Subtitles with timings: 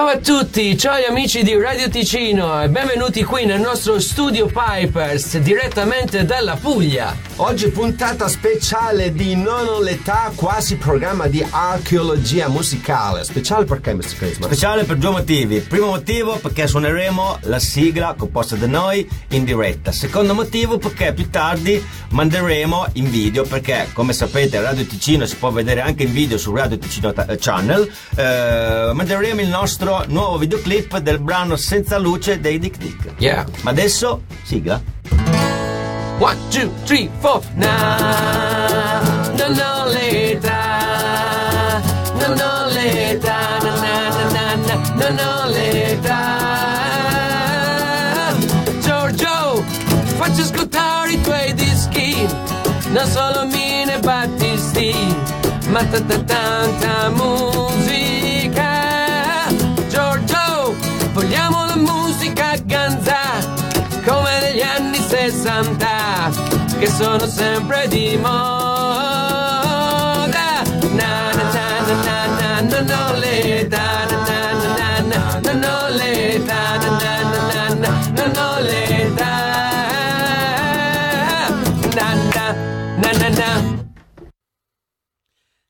[0.00, 4.46] Ciao a tutti, ciao agli amici di Radio Ticino e benvenuti qui nel nostro studio
[4.46, 7.14] Pipers direttamente dalla Puglia.
[7.36, 13.24] Oggi puntata speciale di Non ho l'età, quasi programma di archeologia musicale.
[13.24, 14.16] Speciale perché, Mr.
[14.16, 14.46] Christmas?
[14.46, 15.60] Speciale per due motivi.
[15.60, 19.92] Primo motivo perché suoneremo la sigla composta da noi in diretta.
[19.92, 25.50] Secondo motivo perché più tardi manderemo in video perché come sapete Radio Ticino si può
[25.50, 27.90] vedere anche in video su Radio Ticino Channel.
[28.16, 33.14] Eh, manderemo il nostro nuovo videoclip del brano Senza luce dei Dick Dick.
[33.18, 33.44] Yeah.
[33.62, 34.80] Ma adesso sigla.
[36.18, 37.42] One, two, three, four.
[37.54, 39.00] Na,
[39.36, 41.80] non ho l'età,
[42.18, 46.38] non ho l'età, na, na, na, na, non ho l'età.
[48.80, 49.64] Giorgio,
[50.18, 52.28] facci ascoltare i tuoi dischi,
[52.92, 54.94] non solo mine battisti,
[55.68, 57.79] ma tanta tanta musica.
[66.80, 68.38] Che sono sempre di moda
[70.96, 75.88] na na na na na na non ho l'età na na na na na ho
[75.90, 77.12] l'età na na
[77.82, 79.32] na na na l'età
[81.96, 82.46] na na
[82.96, 83.78] na na na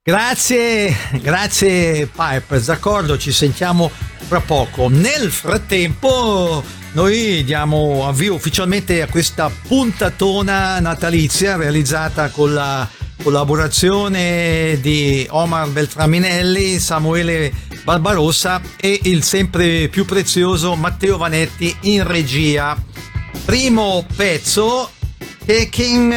[0.02, 3.90] Grazie, grazie Pipers, d'accordo, ci sentiamo
[4.28, 4.88] fra poco.
[4.88, 12.88] Nel frattempo noi diamo avvio ufficialmente a questa puntatona natalizia realizzata con la
[13.22, 17.52] collaborazione di Omar Beltraminelli, Samuele
[17.84, 22.76] Barbarossa e il sempre più prezioso Matteo Vanetti in regia.
[23.44, 24.90] Primo pezzo,
[25.46, 26.14] Taking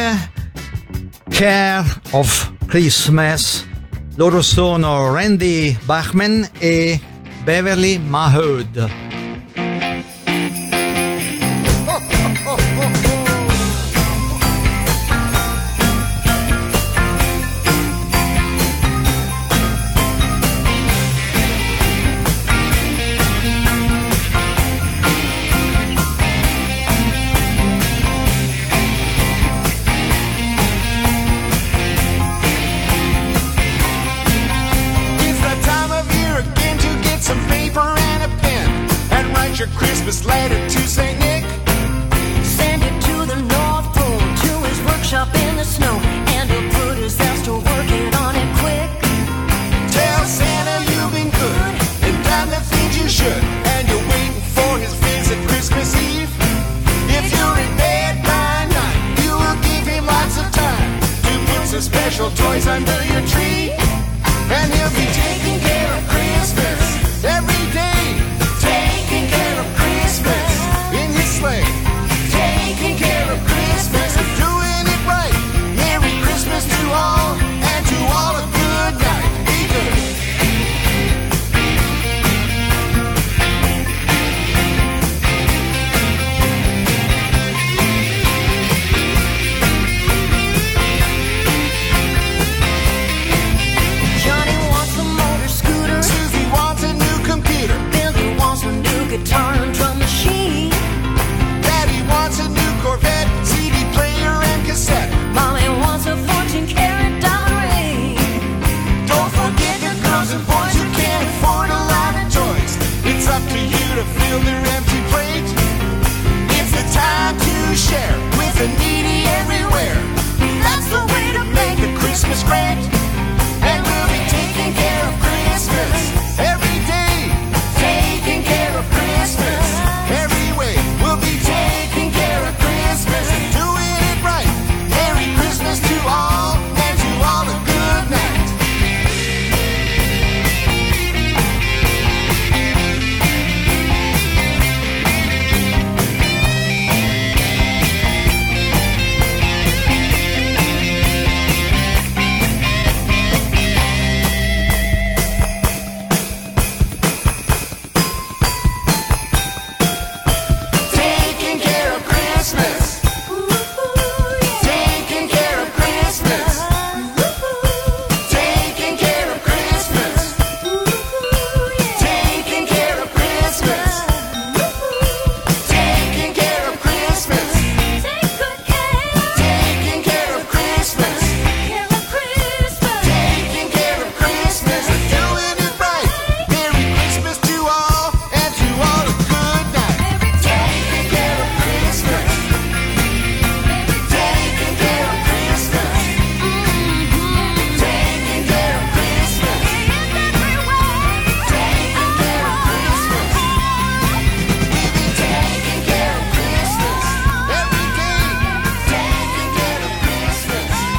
[1.28, 3.66] Care of Christmas.
[4.16, 7.00] Loro sono Randy Bachman e
[7.42, 9.03] Beverly Mahood.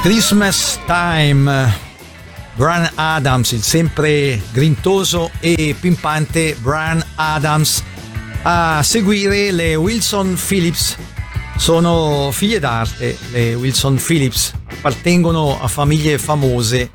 [0.05, 1.73] Christmas Time,
[2.53, 7.81] Brian Adams, il sempre grintoso e pimpante Brian Adams,
[8.43, 10.95] a seguire le Wilson Phillips.
[11.57, 16.91] Sono figlie d'arte, le Wilson Phillips, appartengono a famiglie famose,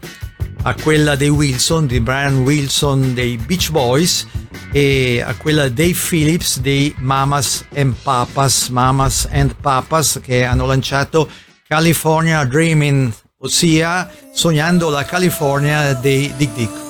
[0.63, 4.25] a quella dei Wilson, di Brian Wilson dei Beach Boys
[4.71, 11.29] e a quella dei Phillips dei Mamas and Papas, Mamas and Papas che hanno lanciato
[11.71, 16.90] California Dreaming, ossia sognando la California dei Dick Dick.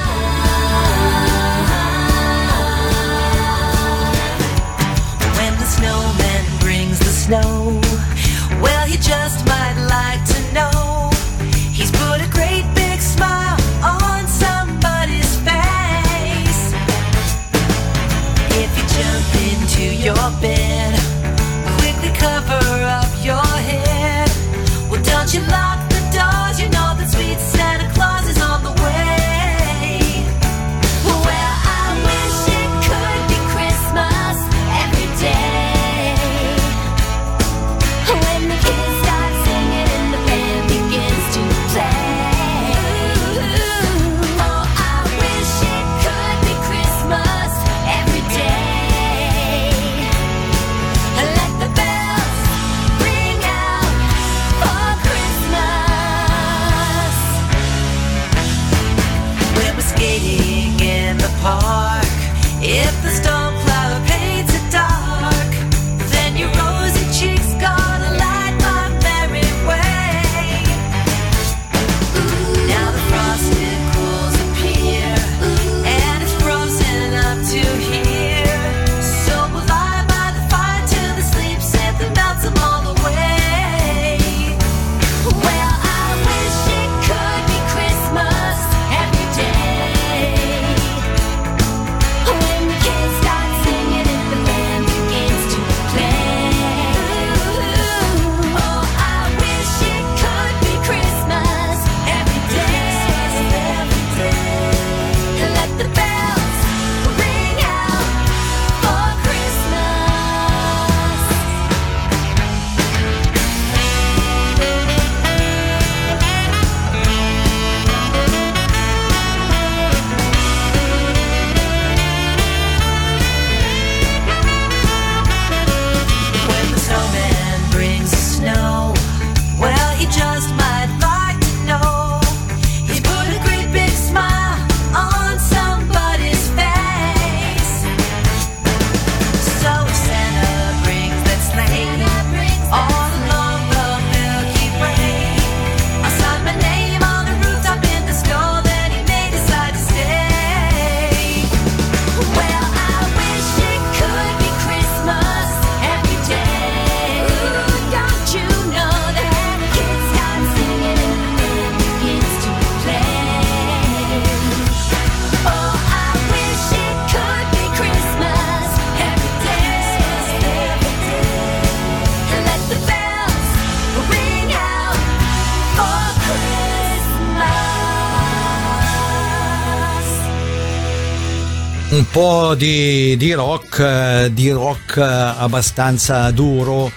[182.11, 186.91] po' di, di rock, eh, di rock eh, abbastanza duro.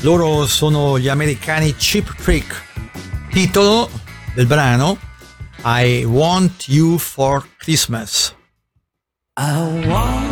[0.00, 2.62] Loro sono gli americani Chip Trick.
[3.30, 3.90] Titolo
[4.34, 4.98] del brano
[5.64, 8.34] I Want You for Christmas.
[9.36, 10.29] I want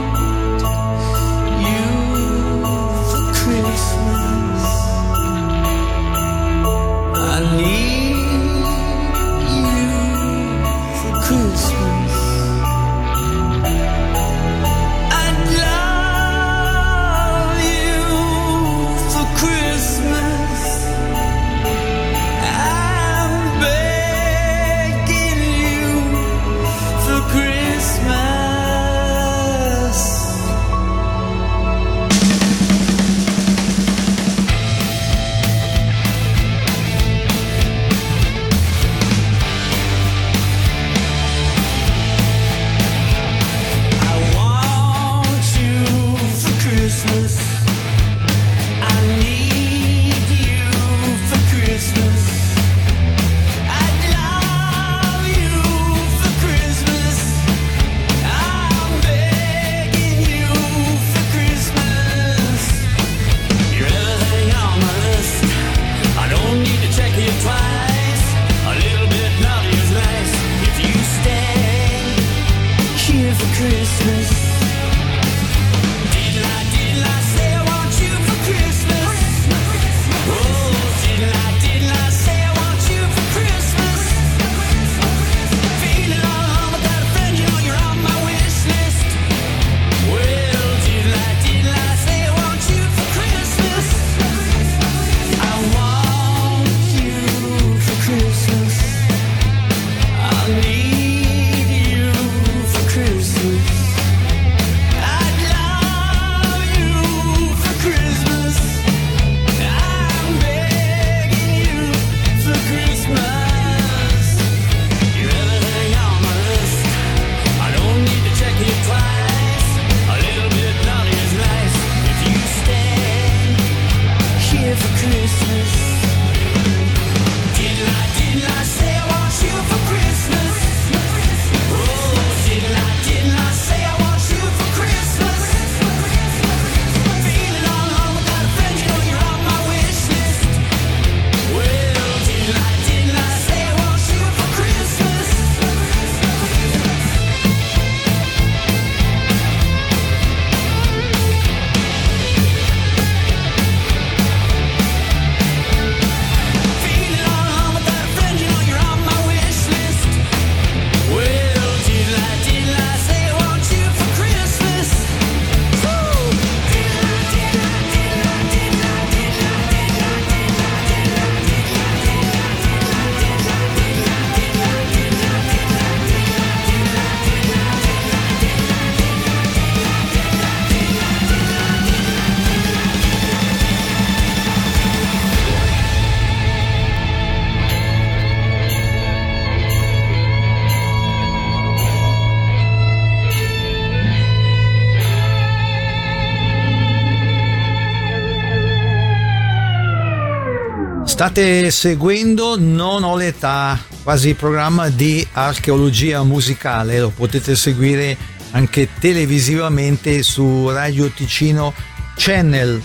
[201.19, 208.17] State seguendo Non ho l'età, quasi programma di archeologia musicale, lo potete seguire
[208.53, 211.75] anche televisivamente su Radio Ticino
[212.15, 212.81] Channel,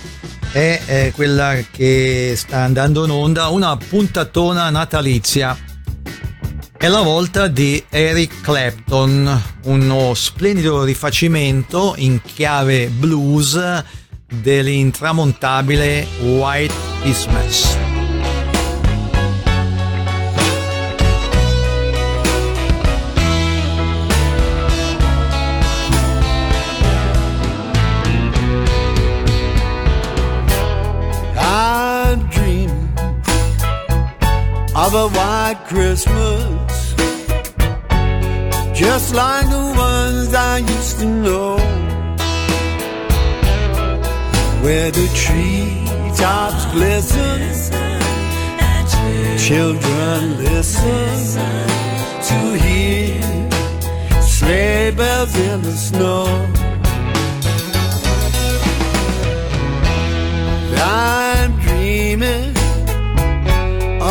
[0.51, 5.55] è, è quella che sta andando in onda, una puntatona natalizia.
[6.75, 13.83] È la volta di Eric Clapton, uno splendido rifacimento in chiave blues
[14.25, 17.92] dell'intramontabile White Christmas.
[34.95, 36.93] of a white Christmas,
[38.73, 41.57] just like the ones I used to know,
[44.61, 47.41] where the treetops glisten,
[49.37, 51.39] children listen
[52.29, 53.21] to hear
[54.21, 56.25] sleigh bells in the snow.
[60.85, 62.42] I'm dreaming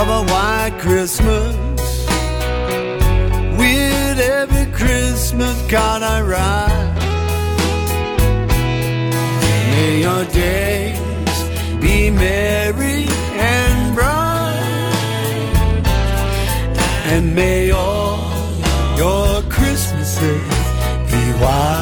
[0.01, 1.55] of a white Christmas.
[3.59, 6.95] With every Christmas card I write,
[9.71, 11.37] may your days
[11.79, 15.85] be merry and bright,
[17.13, 18.33] and may all
[18.97, 20.43] your Christmases
[21.11, 21.82] be white.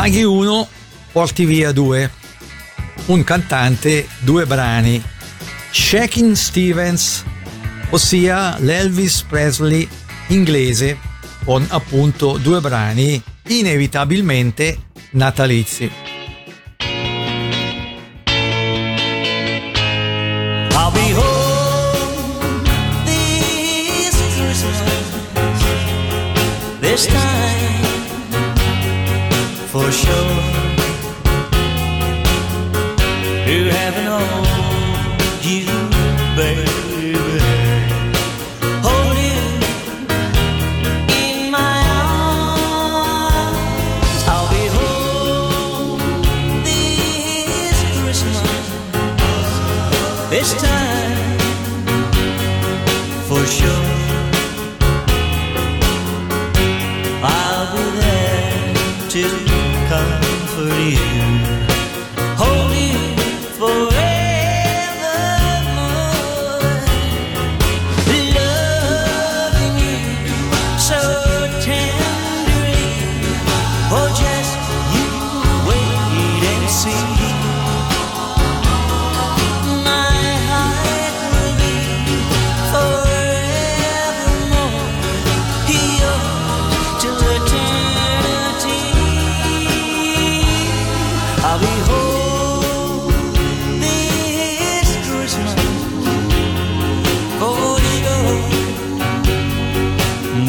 [0.00, 0.68] Maghi uno,
[1.10, 2.08] porti via due.
[3.06, 5.02] Un cantante, due brani.
[5.72, 7.24] Shaking Stevens,
[7.90, 9.88] ossia l'Elvis Presley
[10.28, 10.96] inglese,
[11.44, 14.78] con appunto due brani inevitabilmente
[15.10, 16.07] natalizi.
[29.90, 30.27] show.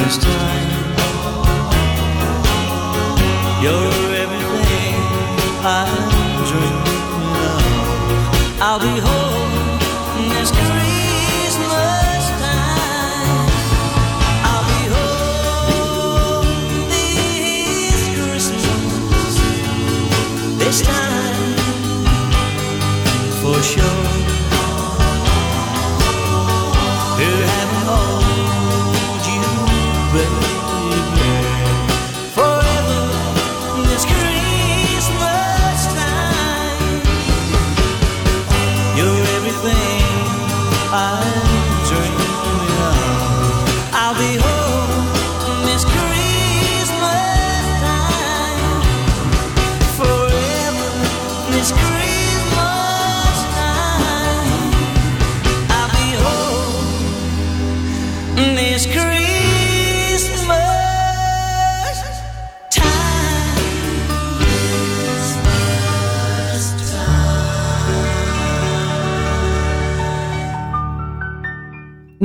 [0.09, 0.69] This time.
[3.61, 3.93] You're
[4.23, 4.95] everything
[5.61, 5.85] I
[6.49, 6.77] dream
[7.45, 8.59] of.
[8.59, 9.18] I'll be home.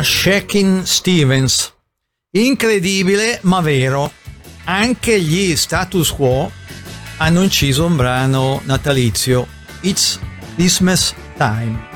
[0.00, 1.72] da Shakin Stevens.
[2.32, 4.10] Incredibile ma vero,
[4.64, 6.50] anche gli status quo
[7.18, 9.46] hanno inciso un brano natalizio,
[9.82, 10.18] It's
[10.54, 11.89] Christmas Time.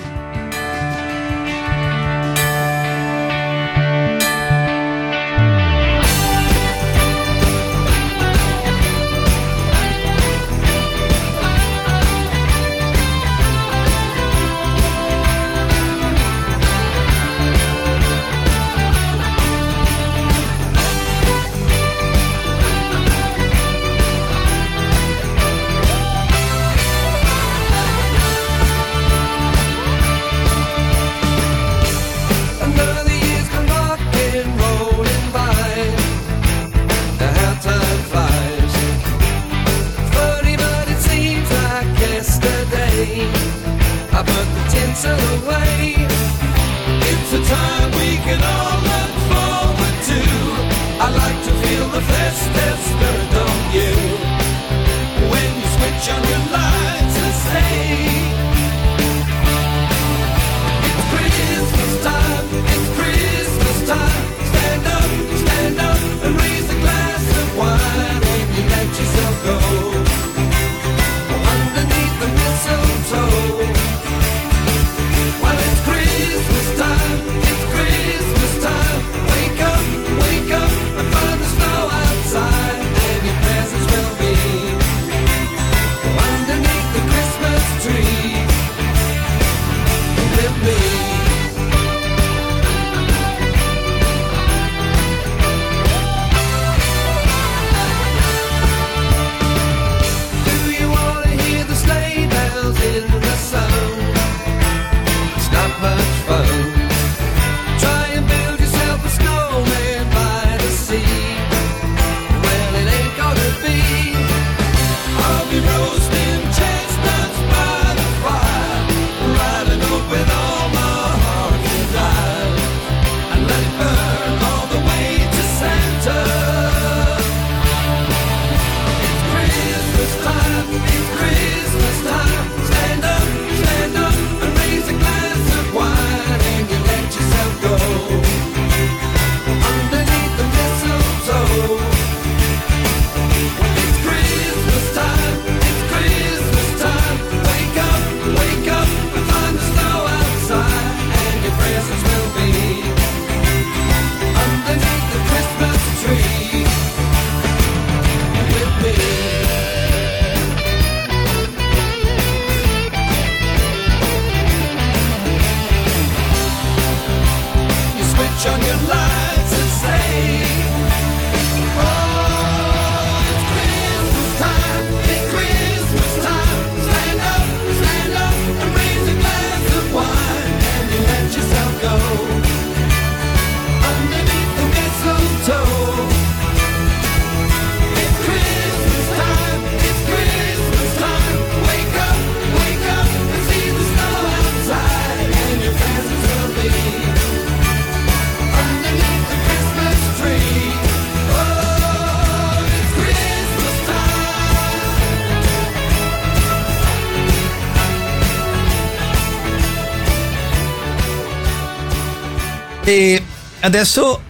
[213.65, 214.21] Adesso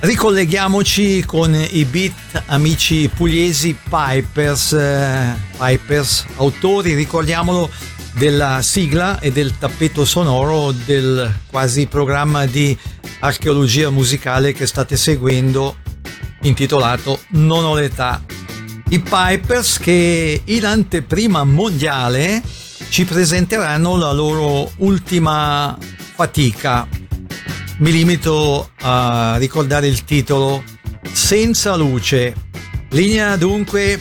[0.00, 7.70] ricolleghiamoci con i beat amici pugliesi Pipers, eh, Pipers, autori, ricordiamolo,
[8.14, 12.76] della sigla e del tappeto sonoro del quasi programma di
[13.20, 15.76] archeologia musicale che state seguendo
[16.42, 18.20] intitolato Non ho l'età.
[18.88, 22.42] I Pipers che in anteprima mondiale
[22.88, 25.78] ci presenteranno la loro ultima
[26.16, 26.99] fatica.
[27.80, 30.62] Mi limito a ricordare il titolo
[31.12, 32.34] Senza luce.
[32.90, 33.98] Linea dunque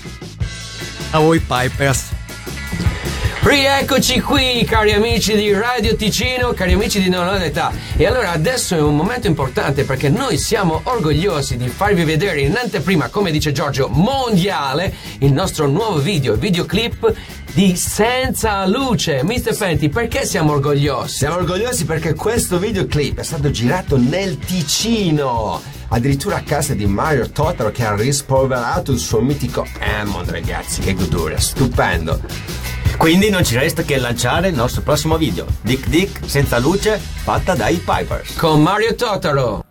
[1.11, 2.08] a voi Pipers.
[3.49, 7.71] Rieccoci qui, cari amici di Radio Ticino, cari amici di Non ho l'età.
[7.97, 12.55] E allora adesso è un momento importante perché noi siamo orgogliosi di farvi vedere in
[12.55, 17.11] anteprima, come dice Giorgio, mondiale, il nostro nuovo video, videoclip
[17.51, 19.23] di Senza Luce.
[19.23, 19.55] Mr.
[19.55, 21.17] Fenty, perché siamo orgogliosi?
[21.17, 25.59] Siamo orgogliosi perché questo videoclip è stato girato nel Ticino.
[25.87, 30.81] Addirittura a casa di Mario Totaro che ha rispolverato il suo mitico Hammond, ragazzi.
[30.81, 32.77] Che goduria, stupendo.
[32.99, 37.55] Quindi non ci resta che lanciare il nostro prossimo video, Dick Dick senza luce, fatta
[37.55, 38.35] dai Pipers.
[38.35, 39.63] Con Mario Totaro.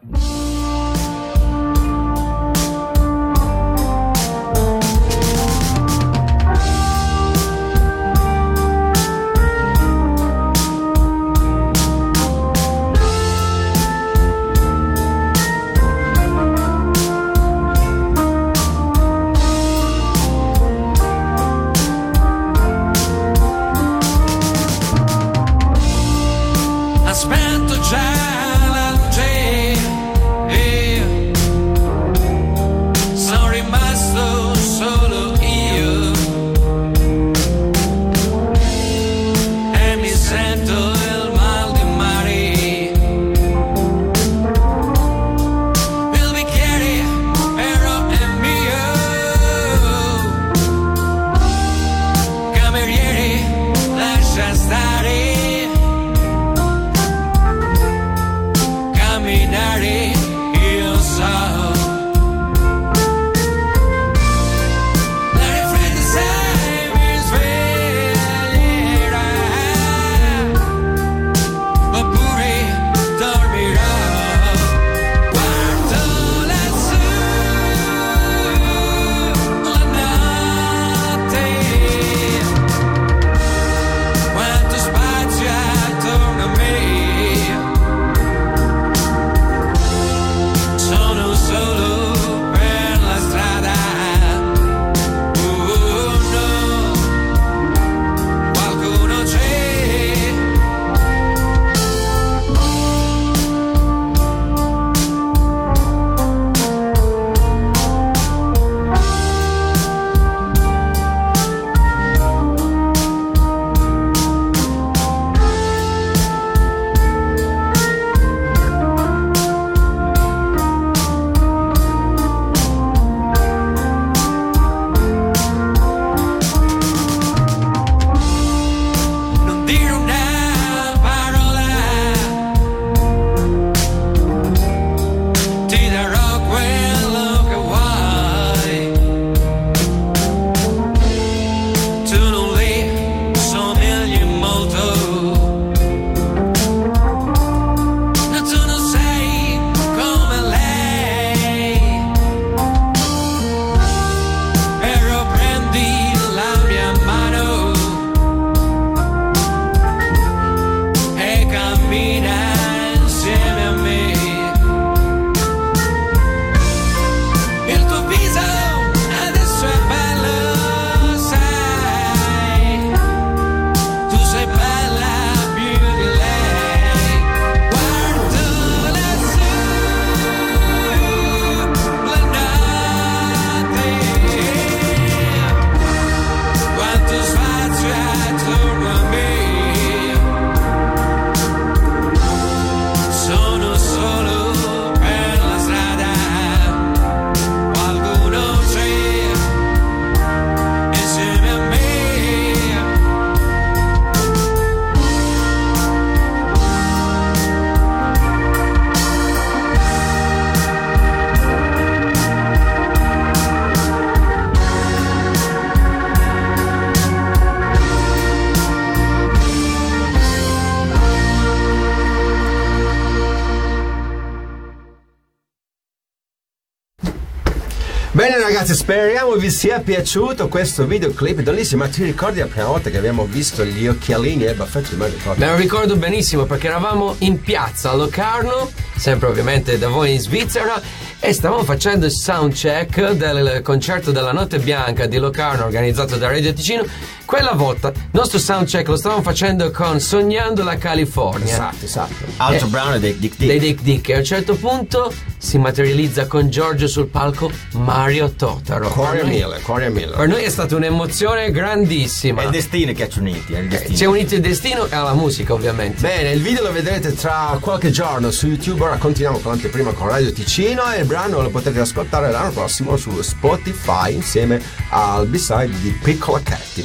[229.49, 231.84] Vi sia piaciuto questo videoclip bellissimo.
[231.84, 235.16] Ma ti ricordi la prima volta che abbiamo visto gli occhialini e i baffetti Mario
[235.16, 235.38] Totter?
[235.38, 240.20] Me lo ricordo benissimo perché eravamo in piazza a Locarno, sempre ovviamente da voi in
[240.20, 240.78] Svizzera,
[241.18, 246.53] e stavamo facendo il soundcheck del concerto della Notte Bianca di Locarno organizzato da Radio
[246.53, 246.84] Ticino.
[247.24, 251.55] Quella volta il nostro soundcheck lo stavamo facendo con Sognando la California.
[251.55, 252.14] Esatto, esatto.
[252.36, 253.46] Altro Eh, brano dei Dick Dick.
[253.51, 258.30] Dei Dick Dick e a un certo punto si materializza con Giorgio sul palco Mario
[258.32, 258.89] Totaro.
[258.89, 260.16] Cuore a Per noi- mille, cuore mille.
[260.16, 262.43] Per noi è stata un'emozione grandissima.
[262.43, 263.97] È il destino che ci ha uniti, è il destino.
[263.97, 266.01] C'è unito il destino e alla musica ovviamente.
[266.01, 268.82] Bene, il video lo vedrete tra qualche giorno su YouTube.
[268.82, 272.97] Ora continuiamo con l'anteprima con Radio Ticino e il brano lo potete ascoltare l'anno prossimo
[272.97, 274.61] su Spotify insieme
[274.91, 276.84] al B-side di Piccola Catty.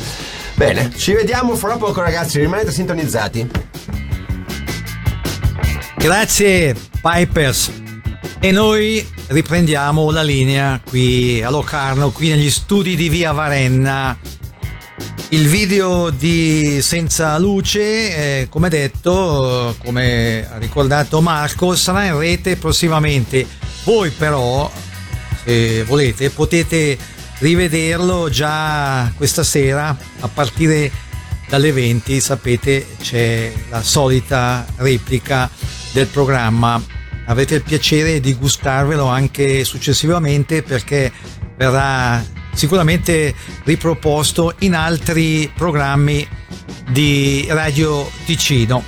[0.56, 3.50] Bene, ci vediamo fra poco ragazzi, rimanete sintonizzati.
[5.98, 7.82] Grazie Pipers.
[8.44, 14.20] E noi riprendiamo la linea qui a Locarno, qui negli studi di Via Varenna.
[15.30, 22.58] Il video di Senza Luce, eh, come detto, come ha ricordato Marco, sarà in rete
[22.58, 23.48] prossimamente.
[23.86, 24.70] Voi però,
[25.46, 26.98] se volete, potete
[27.38, 30.92] rivederlo già questa sera a partire
[31.48, 35.50] dalle 20 sapete c'è la solita replica
[35.94, 41.12] del programma avrete il piacere di gustarvelo anche successivamente perché
[41.56, 46.28] verrà sicuramente riproposto in altri programmi
[46.90, 48.84] di Radio Ticino.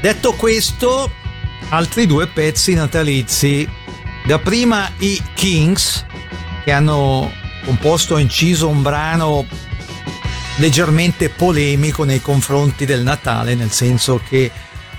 [0.00, 1.10] Detto questo
[1.70, 3.68] altri due pezzi natalizi.
[4.26, 6.04] Dapprima i Kings
[6.64, 7.30] che hanno
[7.64, 9.46] composto e inciso un brano
[10.56, 14.50] leggermente polemico nei confronti del Natale, nel senso che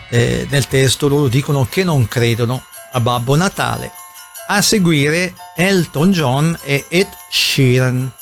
[0.09, 3.91] eh, nel testo loro dicono che non credono a Babbo Natale.
[4.47, 8.16] A seguire Elton John e Ed Sheeran.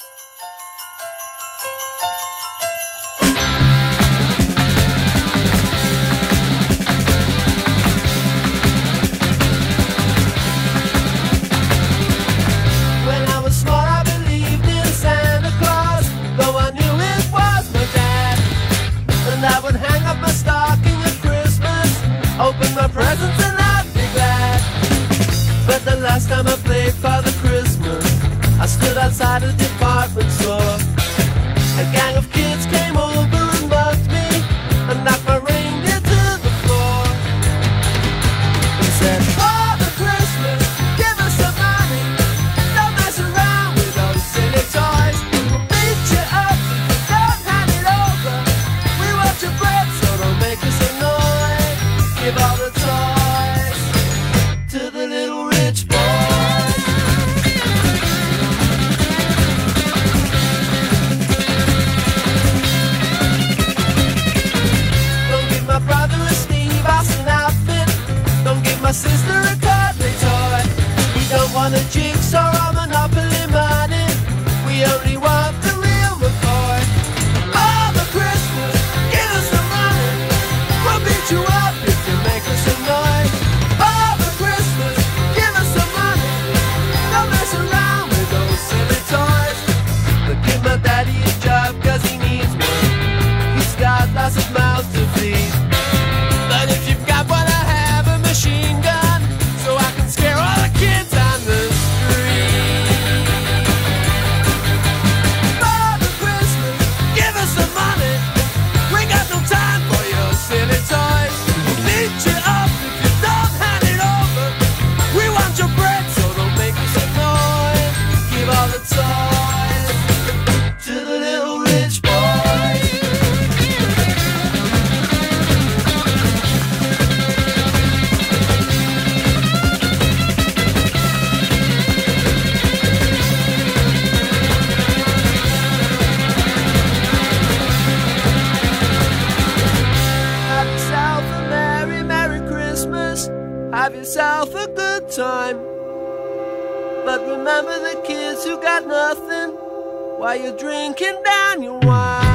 [150.26, 152.26] While you're drinking down your wine.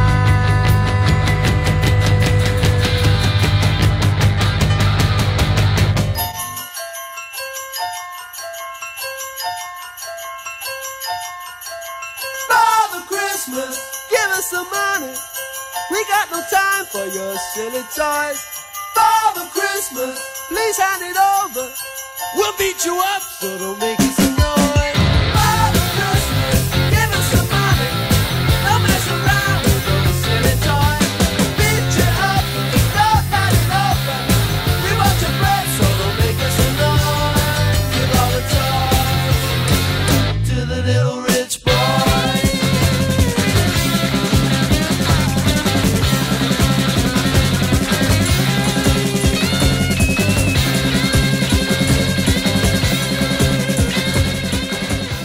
[12.46, 15.12] Father Christmas, give us some money.
[15.90, 18.40] We got no time for your silly toys.
[18.94, 21.68] Father Christmas, please hand it over.
[22.36, 24.29] We'll beat you up, so don't make us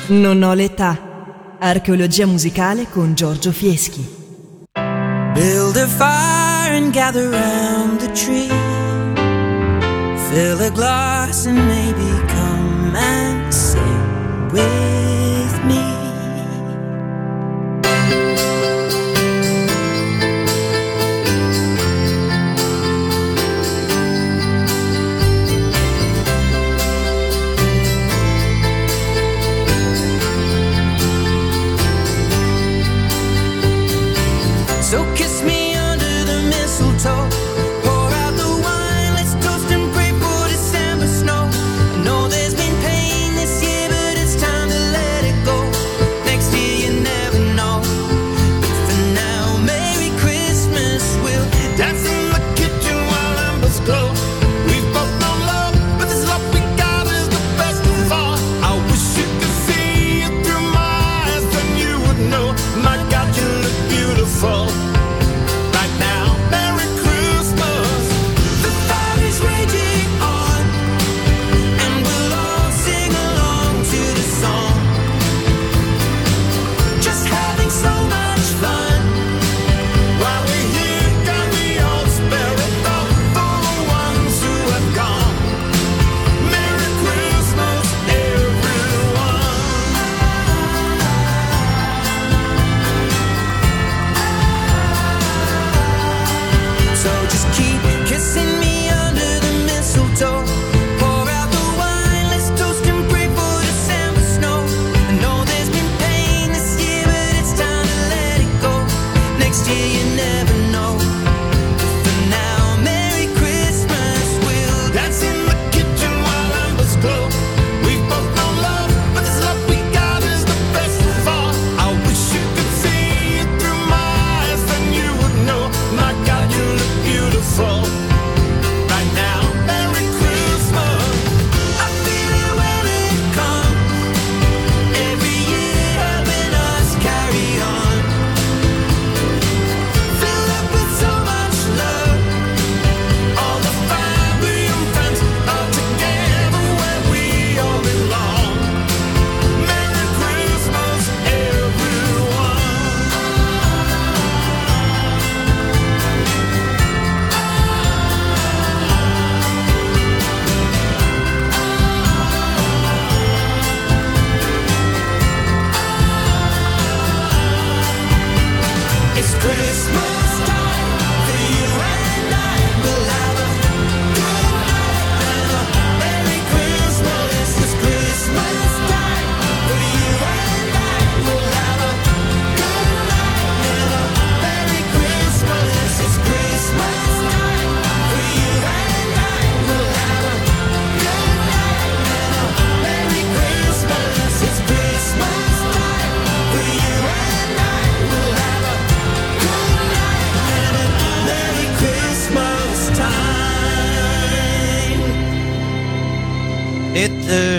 [0.07, 1.57] Non ho l'età.
[1.57, 4.05] Archeologia musicale con Giorgio Fieschi.
[5.33, 8.47] Build a fire and gather round the tree.
[10.29, 11.84] Fill a glass and make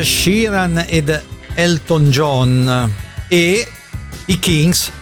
[0.06, 1.20] Sheeran ed
[1.54, 2.94] Elton John
[3.26, 3.66] e
[4.26, 4.92] i Kings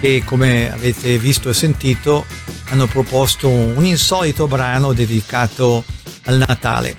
[0.00, 2.26] che come avete visto e sentito
[2.70, 5.84] hanno proposto un insolito brano dedicato
[6.24, 6.96] al Natale.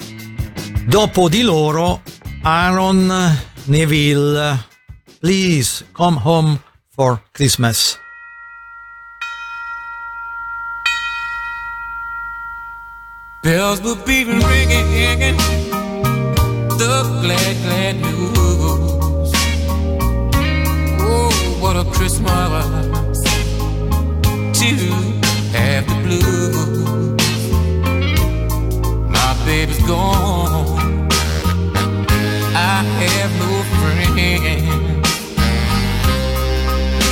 [0.85, 2.01] Dopo di loro
[2.41, 4.67] Aaron Neville,
[5.19, 6.57] Please Come Home
[6.95, 7.99] for Christmas.
[13.43, 15.70] Bells will be ringing.
[16.81, 19.31] the glad, glad news.
[20.99, 23.19] Oh, what a Christmas
[24.59, 24.69] to
[25.57, 27.23] have the blues.
[29.15, 31.07] My baby's gone.
[32.53, 34.65] I have no friends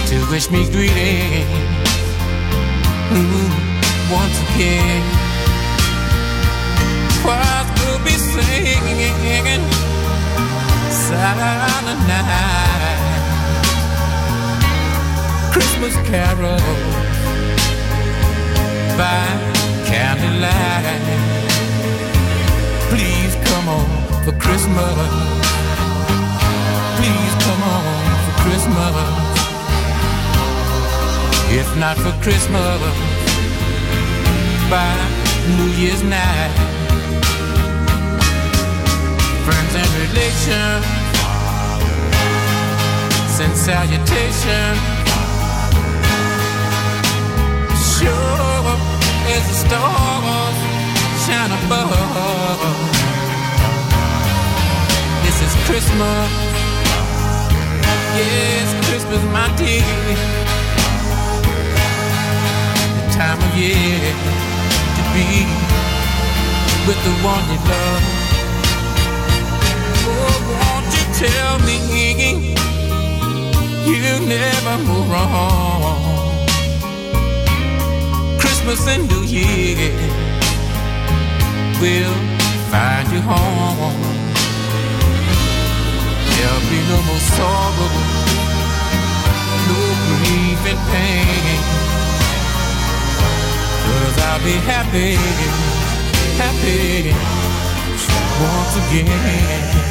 [0.09, 1.47] to wish me greetings
[3.13, 3.49] Ooh,
[4.11, 5.18] once again.
[8.41, 9.63] singing
[10.89, 12.99] silent night
[15.51, 16.61] Christmas carols
[18.97, 19.25] by
[19.89, 21.03] candlelight.
[22.89, 23.89] Please come on
[24.23, 25.11] for Christmas.
[26.97, 27.83] Please come on
[28.25, 29.39] for Christmas.
[31.51, 32.81] If not for Christmas,
[34.69, 34.93] by
[35.57, 36.53] New Year's night
[39.49, 40.85] friends and relations.
[43.35, 44.71] Send salutation.
[47.93, 48.67] Sure
[49.33, 50.57] as the stars
[51.23, 52.61] shine above.
[55.23, 56.29] This is Christmas.
[58.19, 60.17] Yes, Christmas, my dear.
[62.97, 64.13] The time of year
[64.95, 65.27] to be
[66.87, 68.18] with the one you love
[71.19, 72.53] tell me
[73.85, 76.47] you never move wrong?
[78.39, 79.91] Christmas and New Year
[81.81, 82.15] will
[82.71, 83.99] find you home.
[86.31, 87.91] There'll be no more sorrow,
[89.67, 91.59] no grief and pain.
[93.83, 95.15] Cause I'll be happy,
[96.39, 97.11] happy
[98.39, 99.88] once again.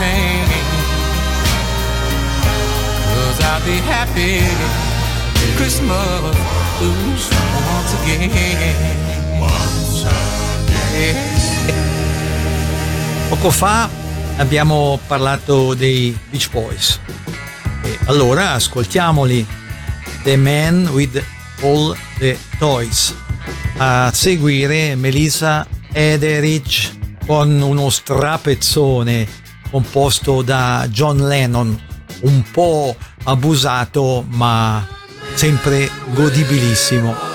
[0.00, 0.48] Pain.
[3.12, 4.40] Cause I'll be happy
[5.56, 6.36] Christmas
[6.80, 7.16] ooh,
[7.68, 9.30] once again.
[13.28, 13.88] Poco fa
[14.36, 16.98] abbiamo parlato dei Beach Boys.
[17.82, 19.46] E allora ascoltiamoli.
[20.22, 21.22] The Man with
[21.62, 23.14] All the Toys.
[23.76, 26.90] A seguire Melissa Ederich
[27.26, 29.26] con uno strapezzone
[29.70, 31.78] composto da John Lennon,
[32.20, 34.86] un po' abusato ma
[35.34, 37.29] sempre godibilissimo.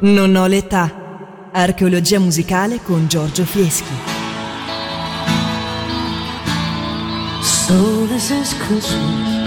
[0.00, 1.48] Non ho l'età.
[1.52, 3.92] Archeologia musicale con Giorgio Fieschi.
[7.42, 9.38] So this is Christmas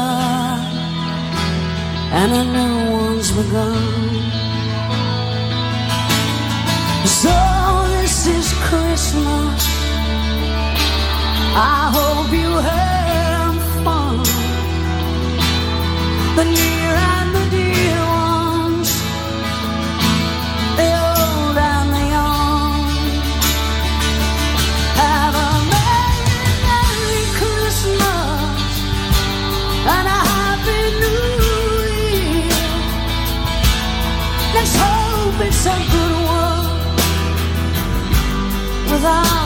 [2.12, 4.22] And a new one's begun
[7.06, 7.36] So
[8.00, 9.77] this is Christmas
[11.60, 14.18] I hope you have fun
[16.36, 18.90] the near and the dear ones,
[20.78, 22.86] the old and the young.
[25.02, 28.72] Have a merry, Christmas
[29.96, 31.42] and a happy New
[31.98, 32.70] Year.
[34.54, 36.68] Let's hope it's a good one
[38.92, 39.37] without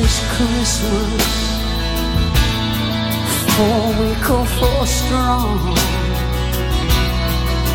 [0.00, 1.24] this is Christmas.
[3.54, 5.74] For weak or for strong.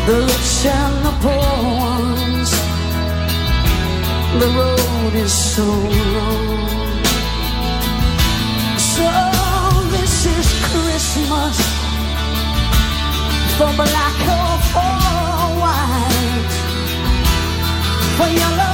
[0.06, 1.54] The rich and the poor
[1.90, 2.50] ones.
[4.40, 5.68] The road is so
[6.16, 7.04] long.
[8.94, 9.08] So
[9.94, 11.56] this is Christmas.
[13.56, 14.96] For black or for
[15.62, 16.54] white.
[18.16, 18.73] For yellow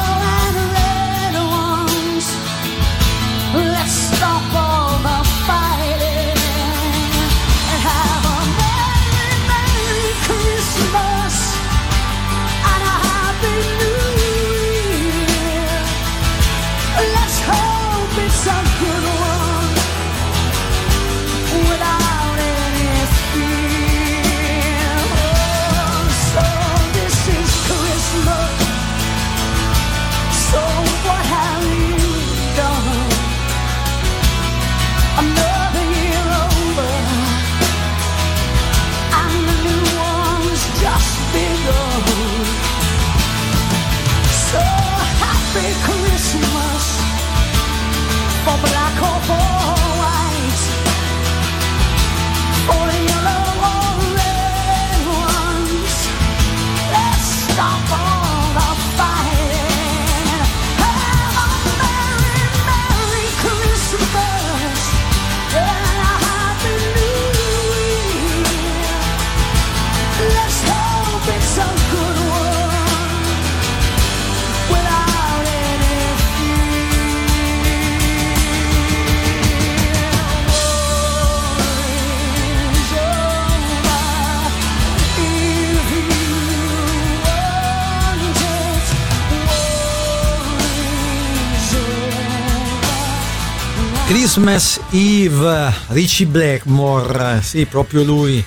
[94.40, 98.42] Christmas Eve, Richie Blackmore, sì, proprio lui,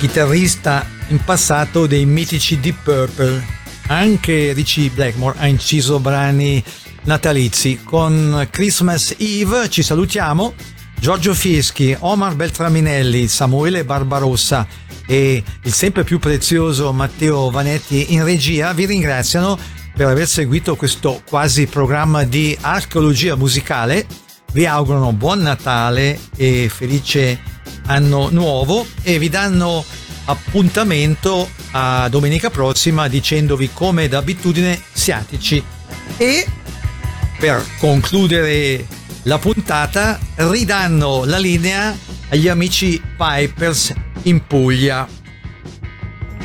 [0.00, 3.46] chitarrista in passato dei mitici Deep Purple.
[3.86, 6.60] Anche Richie Blackmore ha inciso brani
[7.04, 7.78] natalizi.
[7.84, 10.52] Con Christmas Eve ci salutiamo.
[10.98, 14.66] Giorgio Fieschi, Omar Beltraminelli, Samuele Barbarossa
[15.06, 19.56] e il sempre più prezioso Matteo Vanetti in regia vi ringraziano
[19.94, 24.21] per aver seguito questo quasi programma di archeologia musicale.
[24.52, 27.40] Vi augurano buon Natale e felice
[27.86, 29.82] anno nuovo e vi danno
[30.26, 35.64] appuntamento a domenica prossima dicendovi come d'abitudine siateci
[36.16, 36.46] e
[37.38, 38.86] per concludere
[39.22, 41.96] la puntata ridanno la linea
[42.28, 43.92] agli amici Pipers
[44.22, 45.08] in Puglia.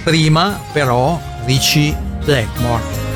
[0.03, 3.06] Prima però Richie Blackmore.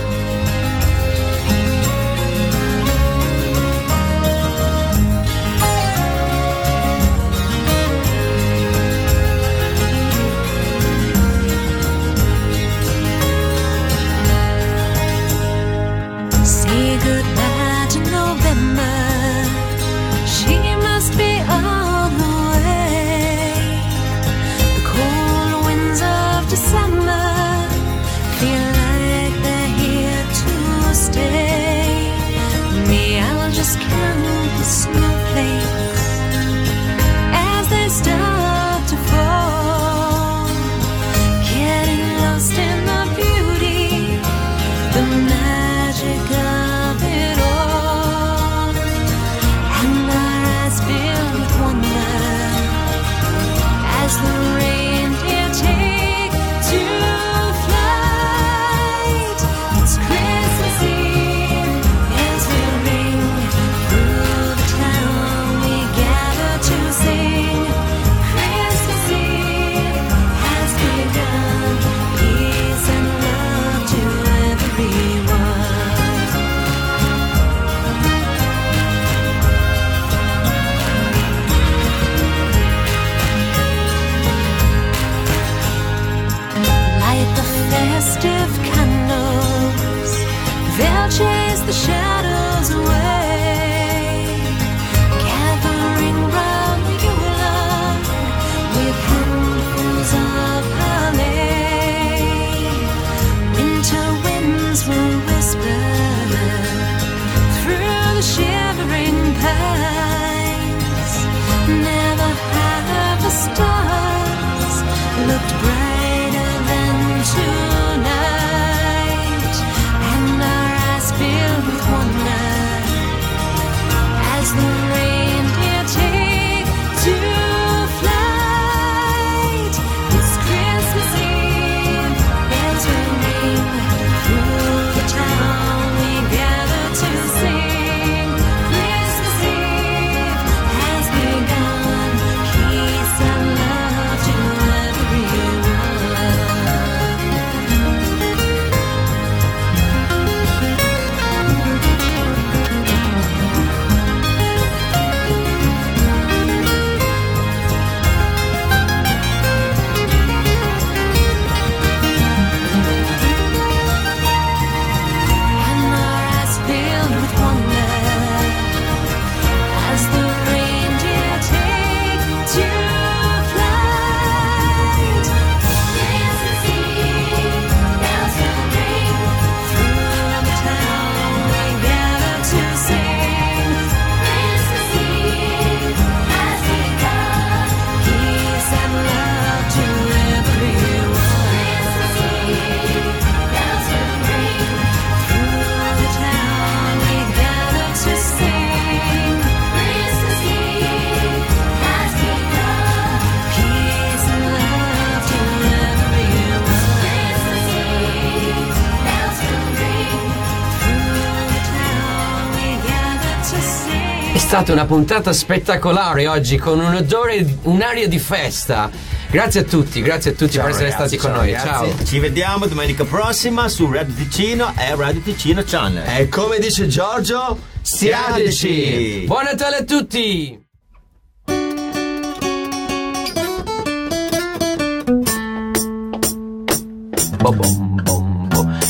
[214.52, 218.92] Stata una puntata spettacolare oggi con un odore, un'aria di festa.
[219.30, 221.54] Grazie a tutti, grazie a tutti Ciao, per essere ragazzi, stati con ciao, noi.
[221.54, 221.96] ragazzi.
[221.96, 222.06] Ciao.
[222.06, 226.04] Ci vediamo domenica prossima su Radio Ticino e Radio Ticino Channel.
[226.06, 229.24] E come dice Giorgio, siateci!
[229.26, 230.60] Buon Natale a tutti!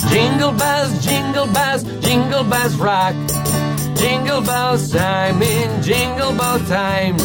[0.10, 3.41] Jingle bells, jingle bells, jingle bells rock.
[4.02, 7.18] Jingle bells time in jingle bell time.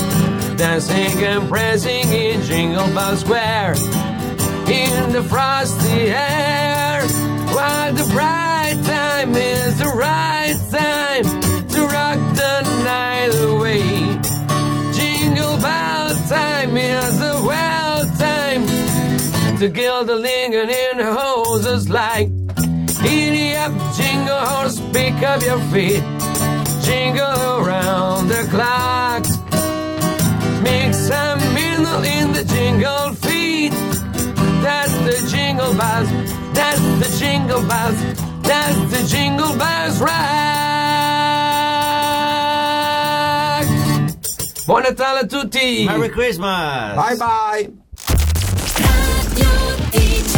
[0.59, 3.77] Dancing and prancing in Jingle Bell Square.
[4.69, 7.01] In the frosty air.
[7.57, 11.25] While the bright time is the right time
[11.73, 12.55] to rock the
[12.85, 13.81] night away.
[14.93, 18.67] Jingle bell time is the well time
[19.59, 22.29] to gild the lingering in hoses like
[23.03, 26.03] Giddy up, jingle horse, pick up your feet,
[26.87, 29.31] jingle around the clocks.
[30.63, 33.73] Mix some mingle in the jingle feet.
[34.63, 36.09] That's the jingle bells,
[36.55, 37.99] that's the jingle bells,
[38.43, 40.17] that's the jingle bells rock.
[44.67, 45.87] Buon Natale a tutti!
[45.87, 46.97] Merry Christmas!
[46.97, 47.86] Bye bye!